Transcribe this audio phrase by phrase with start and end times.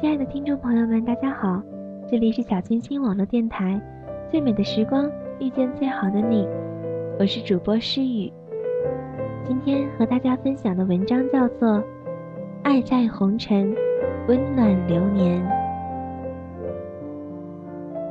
[0.00, 1.62] 亲爱的听众朋友们，大家好，
[2.10, 3.80] 这里是小清新网络电台，
[4.28, 6.48] 最美的时光遇见最好的你，
[7.18, 8.30] 我是主播诗雨。
[9.44, 11.68] 今天和大家分享的文章叫做
[12.64, 13.72] 《爱在红尘，
[14.26, 15.40] 温暖流年》。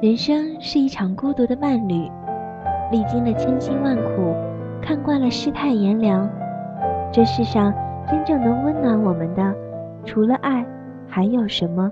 [0.01, 2.09] 人生是一场孤独的伴侣，
[2.91, 4.33] 历经了千辛万苦，
[4.81, 6.29] 看惯了世态炎凉，
[7.11, 7.73] 这世上
[8.07, 9.53] 真正能温暖我们的，
[10.05, 10.65] 除了爱。
[11.15, 11.91] 还有什么？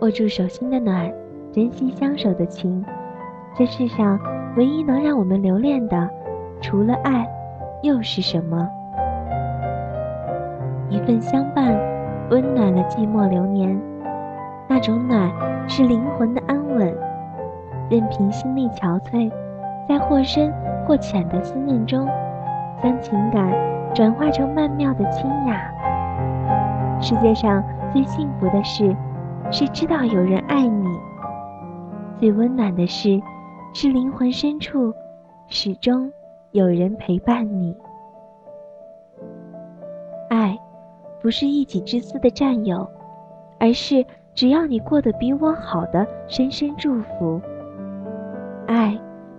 [0.00, 1.12] 握住手心的暖，
[1.52, 2.82] 珍惜相守的情。
[3.54, 4.18] 这世上
[4.56, 6.08] 唯一能让我们留恋的，
[6.62, 7.28] 除了爱，
[7.82, 8.66] 又是什么？
[10.88, 11.78] 一份相伴，
[12.30, 13.78] 温暖了寂寞流年。
[14.66, 15.30] 那种暖，
[15.68, 16.96] 是灵魂的安稳。
[17.90, 19.30] 任凭心力憔悴，
[19.86, 20.50] 在或深
[20.86, 22.08] 或浅的思念中，
[22.82, 23.52] 将情感
[23.94, 25.70] 转化成曼妙的清雅。
[27.02, 28.94] 世界上最幸福的事，
[29.50, 30.86] 是知道有人爱你；
[32.18, 33.20] 最温暖的事，
[33.72, 34.92] 是灵魂深处
[35.48, 36.12] 始终
[36.52, 37.74] 有人陪伴你。
[40.28, 40.58] 爱，
[41.22, 42.86] 不是一己之私的占有，
[43.58, 47.40] 而是只要你过得比我好的深深祝福。
[48.66, 48.96] 爱，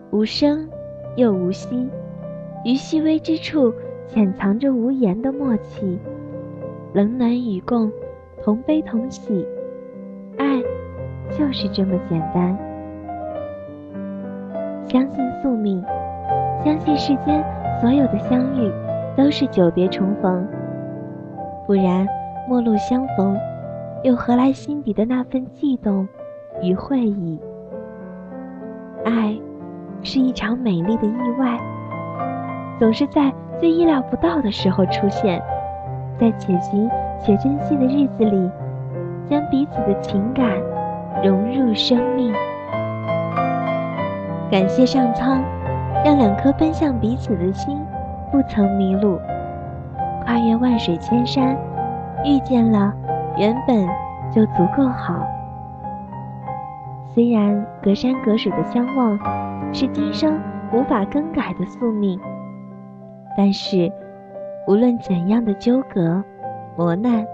[0.10, 0.68] 无声
[1.16, 1.88] 又无息，
[2.66, 3.72] 于细微之处
[4.08, 6.00] 潜藏着无言的默契。
[6.94, 7.90] 冷暖与共，
[8.44, 9.48] 同悲同喜，
[10.38, 10.62] 爱
[11.32, 12.58] 就是这么简单。
[14.90, 15.82] 相信宿命，
[16.66, 17.42] 相信世间
[17.80, 18.70] 所有的相遇
[19.16, 20.46] 都是久别重逢。
[21.66, 22.06] 不然，
[22.50, 23.38] 陌路相逢，
[24.04, 26.06] 又何来心底的那份悸动
[26.62, 27.40] 与会意？
[29.06, 29.40] 爱
[30.04, 31.58] 是一场美丽的意外，
[32.78, 35.42] 总是在最意料不到的时候出现。
[36.22, 36.88] 在且行
[37.20, 38.52] 且珍惜的日子里，
[39.28, 40.52] 将彼此的情感
[41.24, 42.32] 融入生命。
[44.52, 45.42] 感谢上苍，
[46.06, 47.76] 让两颗奔向彼此的心
[48.32, 49.20] 不曾迷路。
[50.24, 51.58] 跨越万水千山，
[52.24, 52.94] 遇见了，
[53.36, 53.88] 原本
[54.32, 55.26] 就足够好。
[57.16, 59.18] 虽然隔山隔水的相望
[59.74, 60.40] 是今生
[60.72, 62.20] 无法更改的宿命，
[63.36, 63.92] 但是。
[64.68, 66.24] 无论怎样的纠葛、
[66.78, 67.26] 磨难，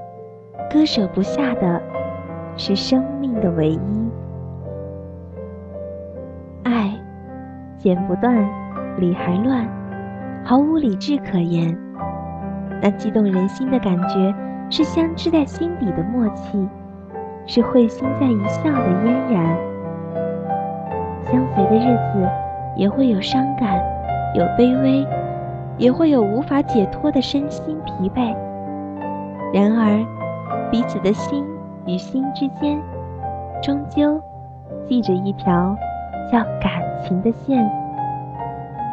[0.71, 1.81] 割舍不下的
[2.55, 4.11] 是生命的唯一。
[6.63, 6.93] 爱，
[7.77, 8.35] 剪不断，
[8.97, 9.67] 理还乱，
[10.43, 11.77] 毫无理智可言。
[12.81, 14.33] 那激动人心的感觉，
[14.69, 16.67] 是相知在心底的默契，
[17.45, 19.57] 是会心在一笑的嫣然。
[21.23, 22.27] 相随的日子，
[22.77, 23.77] 也会有伤感，
[24.33, 25.05] 有卑微。
[25.77, 28.35] 也会有无法解脱的身心疲惫。
[29.53, 30.05] 然而，
[30.71, 31.45] 彼此的心
[31.85, 32.79] 与心之间，
[33.61, 34.21] 终究
[34.87, 35.75] 系着一条
[36.31, 37.69] 叫感情的线。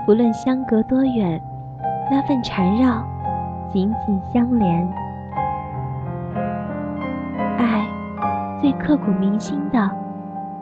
[0.07, 1.41] 不论相隔多远，
[2.11, 3.03] 那份缠绕
[3.73, 4.87] 紧紧相连。
[7.57, 7.87] 爱
[8.61, 9.91] 最刻骨铭心的，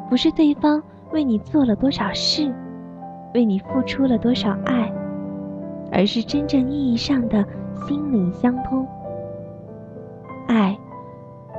[0.08, 0.80] 不是对方
[1.10, 2.54] 为你做了多少事，
[3.34, 4.90] 为你付出了多少爱。
[5.92, 7.44] 而是真正意义上的
[7.86, 8.86] 心灵相通。
[10.48, 10.76] 爱，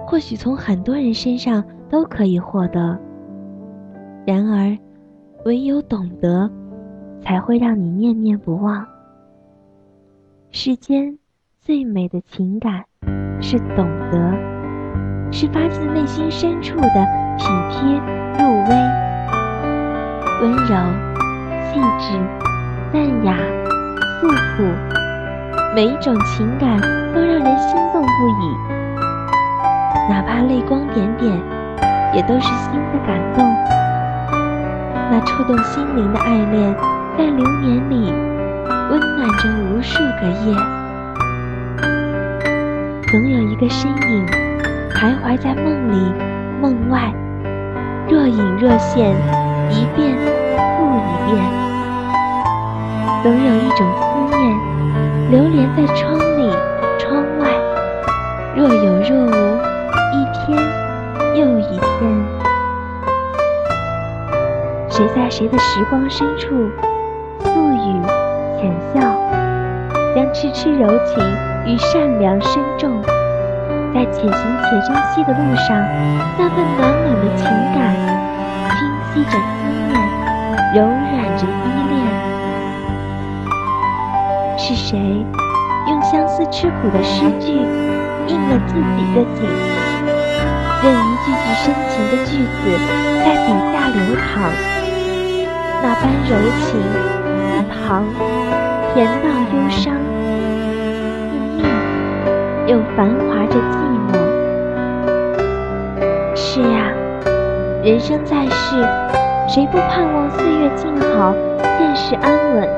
[0.08, 3.00] 或许从很多人身上都可以获得。
[4.26, 4.78] 然而，
[5.46, 6.50] 唯有懂得，
[7.22, 8.86] 才会让你念念不忘。
[10.52, 11.18] 世间
[11.60, 12.86] 最美的情感，
[13.42, 14.34] 是懂得，
[15.32, 17.06] 是发自内心深处的
[17.38, 17.98] 体贴
[18.38, 18.76] 入微，
[20.42, 20.76] 温柔、
[21.66, 22.18] 细致、
[22.92, 23.38] 淡雅、
[24.24, 24.64] 素朴，
[25.75, 26.80] 每一种情感
[27.14, 28.56] 都让人心动不已。
[30.10, 31.30] 哪怕泪光点点，
[32.14, 33.46] 也都是心的感动。
[35.12, 36.74] 那触动心灵的爱恋，
[37.18, 38.14] 在流年里
[38.90, 40.56] 温暖着无数个夜。
[43.12, 44.25] 总有一个身影，
[44.96, 46.14] 徘徊在梦里、
[46.62, 47.14] 梦外，
[48.08, 49.14] 若隐若现，
[49.70, 50.16] 一遍
[50.78, 51.44] 复一遍。
[53.22, 53.88] 总有一种，
[55.86, 56.50] 在窗里、
[56.98, 57.50] 窗外，
[58.56, 59.36] 若有若无，
[60.14, 60.58] 一天
[61.36, 62.26] 又一天。
[64.88, 66.72] 谁在谁的时光深处，
[67.40, 68.02] 素语
[68.58, 69.02] 浅笑，
[70.16, 71.22] 将痴痴柔情
[71.66, 73.02] 与善良深重，
[73.94, 75.76] 在且行且珍惜的路上，
[76.40, 77.46] 那份暖暖的情
[77.76, 77.94] 感，
[78.70, 78.78] 清
[79.14, 80.00] 晰着思念，
[80.76, 81.94] 柔软着依恋。
[84.58, 85.26] 是谁
[86.13, 87.54] 相思吃苦的诗句，
[88.27, 89.42] 应了自己的景？
[90.83, 92.54] 任一句句深情的句子
[93.25, 94.54] 在笔下流淌，
[95.81, 96.77] 那般柔情
[97.57, 98.06] 似糖，
[98.94, 99.25] 甜到
[99.57, 99.95] 忧伤，
[101.31, 101.65] 似蜜，
[102.68, 103.74] 又繁华着寂
[104.06, 104.13] 寞。
[106.36, 106.94] 是呀，
[107.83, 108.86] 人生在世，
[109.48, 111.33] 谁不盼望岁月静好，
[111.80, 112.69] 现世安稳？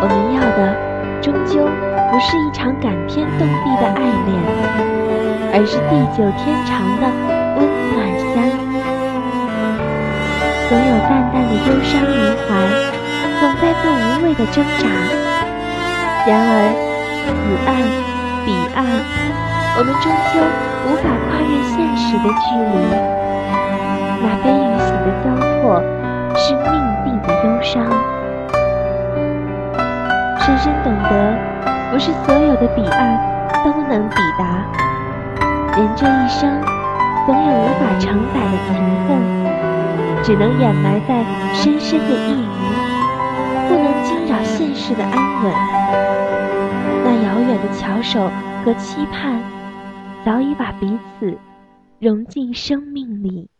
[0.00, 0.87] 我们要的，
[1.20, 1.66] 终究
[2.10, 4.30] 不是一场感天动地的爱恋，
[5.52, 7.02] 而是地久天长的
[7.58, 7.58] 温
[7.92, 7.96] 暖
[8.32, 8.50] 相依。
[10.68, 12.16] 总有淡淡的忧伤于
[12.46, 12.48] 怀，
[13.40, 14.86] 总在做无谓的挣扎。
[16.26, 16.52] 然而，
[17.24, 17.30] 此
[17.66, 17.70] 岸
[18.44, 18.78] 彼岸，
[19.76, 20.38] 我们终究
[20.86, 22.76] 无法跨越现实的距离。
[24.20, 25.26] 那悲与喜的交
[25.62, 25.82] 错，
[26.36, 26.68] 是命
[27.04, 28.17] 定的忧伤。
[30.48, 31.36] 深深懂得，
[31.92, 34.64] 不是所有的彼岸都能抵达。
[35.76, 36.58] 人这一生，
[37.26, 38.74] 总有无法承载的情
[39.06, 41.22] 分，只能掩埋在
[41.52, 42.64] 深深的一隅，
[43.68, 45.12] 不能惊扰现实的安
[45.44, 45.52] 稳。
[47.04, 48.30] 那遥远的翘首
[48.64, 49.42] 和期盼，
[50.24, 51.36] 早已把彼此
[51.98, 53.50] 融进生命里。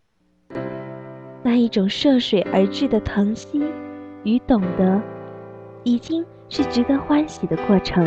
[1.42, 3.62] 那一种涉水而至的疼惜
[4.22, 5.02] 与懂得，
[5.84, 6.24] 已经。
[6.50, 8.04] 是值得欢喜的过程，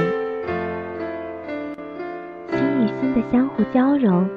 [2.49, 4.27] 心与心的相互交融，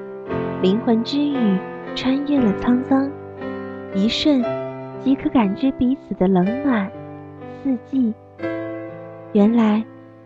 [0.60, 1.58] 灵魂之语
[1.94, 3.10] 穿越了沧桑，
[3.94, 4.44] 一瞬
[5.02, 6.90] 即可感知彼此的冷暖，
[7.62, 8.12] 四季。
[9.32, 9.82] 原来，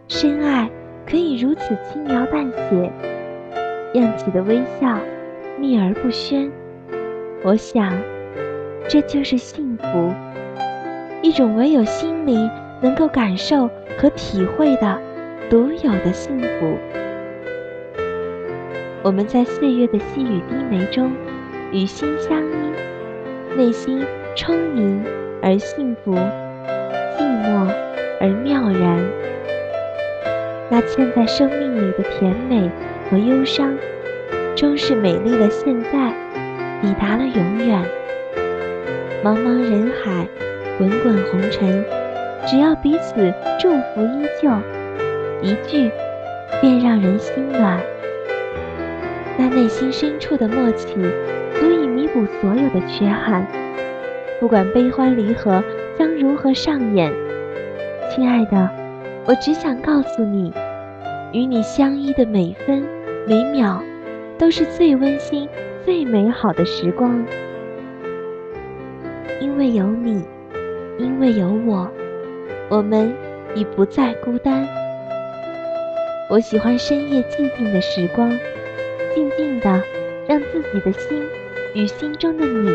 [0.08, 0.68] 深爱
[1.08, 2.92] 可以如此轻描淡写，
[3.94, 4.98] 漾起的微笑，
[5.56, 6.50] 秘而不宣。
[7.44, 7.92] 我想，
[8.88, 10.12] 这就是幸福，
[11.22, 12.50] 一种唯有心灵。
[12.80, 15.00] 能够感受和体会的
[15.50, 16.78] 独有的幸福。
[19.02, 21.12] 我们在岁月的细雨低眉中
[21.72, 24.04] 与心相依，内心
[24.34, 25.02] 充盈
[25.42, 27.68] 而幸福，寂寞
[28.20, 29.04] 而妙然。
[30.70, 32.70] 那嵌在生命里的甜美
[33.08, 33.74] 和忧伤，
[34.54, 36.12] 终是美丽的现在，
[36.82, 37.82] 抵达了永远。
[39.24, 40.26] 茫茫人海，
[40.76, 41.84] 滚滚红尘。
[42.46, 44.50] 只要彼此祝福依旧，
[45.42, 45.90] 一句
[46.60, 47.78] 便让人心暖。
[49.36, 50.94] 那内心深处的默契，
[51.54, 53.46] 足以弥补所有的缺憾。
[54.40, 55.62] 不管悲欢离合
[55.98, 57.12] 将如何上演，
[58.10, 58.70] 亲爱的，
[59.26, 60.52] 我只想告诉你，
[61.32, 62.82] 与你相依的每分
[63.26, 63.82] 每秒，
[64.38, 65.48] 都是最温馨、
[65.84, 67.24] 最美好的时光。
[69.40, 70.24] 因为有你，
[70.98, 71.88] 因为有我。
[72.70, 73.14] 我们
[73.54, 74.66] 已不再孤单。
[76.28, 78.30] 我喜欢深夜寂静的时光，
[79.14, 79.82] 静静的
[80.28, 81.22] 让自己的心
[81.74, 82.68] 与心中的你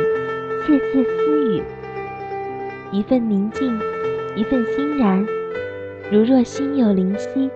[0.66, 1.64] 窃窃私语。
[2.92, 3.80] 一份宁静，
[4.36, 5.24] 一份欣然。
[6.12, 7.52] 如若心有灵犀，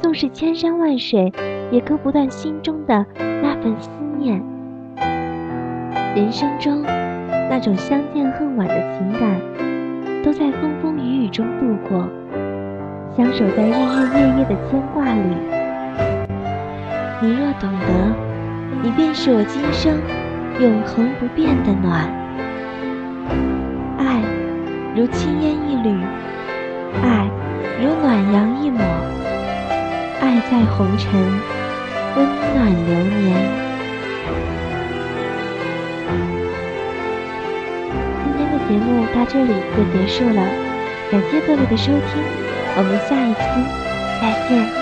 [0.00, 1.32] 纵使千山万水，
[1.72, 4.40] 也割不断心中的那份思念。
[6.14, 9.40] 人生中那种相见恨晚的情感，
[10.24, 11.12] 都在风风雨。
[11.22, 12.08] 雨中度过，
[13.16, 15.36] 相守在日日夜夜的牵挂里。
[17.20, 17.86] 你若懂得，
[18.82, 20.00] 你便是我今生
[20.58, 22.10] 永恒不变的暖。
[23.98, 24.20] 爱
[24.96, 25.96] 如轻烟一缕，
[27.02, 27.30] 爱
[27.80, 28.82] 如暖阳一抹，
[30.20, 31.08] 爱在红尘，
[32.16, 33.38] 温暖流年。
[38.68, 40.42] 节目到这里就结束了，
[41.10, 42.22] 感谢各位的收听，
[42.76, 43.40] 我们下一期
[44.20, 44.81] 再见。